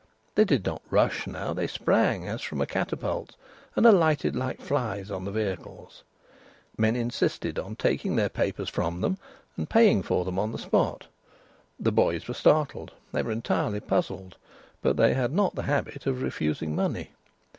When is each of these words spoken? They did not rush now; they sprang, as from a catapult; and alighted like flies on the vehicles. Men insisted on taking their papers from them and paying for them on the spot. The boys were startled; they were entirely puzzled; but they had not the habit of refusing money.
They 0.33 0.45
did 0.45 0.65
not 0.65 0.81
rush 0.89 1.27
now; 1.27 1.53
they 1.53 1.67
sprang, 1.67 2.27
as 2.27 2.41
from 2.41 2.59
a 2.59 2.65
catapult; 2.65 3.35
and 3.75 3.85
alighted 3.85 4.35
like 4.35 4.59
flies 4.59 5.11
on 5.11 5.25
the 5.25 5.31
vehicles. 5.31 6.01
Men 6.75 6.95
insisted 6.95 7.59
on 7.59 7.75
taking 7.75 8.15
their 8.15 8.27
papers 8.27 8.67
from 8.67 9.01
them 9.01 9.19
and 9.55 9.69
paying 9.69 10.01
for 10.01 10.25
them 10.25 10.39
on 10.39 10.53
the 10.53 10.57
spot. 10.57 11.05
The 11.79 11.91
boys 11.91 12.27
were 12.27 12.33
startled; 12.33 12.93
they 13.11 13.21
were 13.21 13.31
entirely 13.31 13.79
puzzled; 13.79 14.37
but 14.81 14.97
they 14.97 15.13
had 15.13 15.33
not 15.33 15.53
the 15.53 15.61
habit 15.69 16.07
of 16.07 16.23
refusing 16.23 16.75
money. 16.75 17.11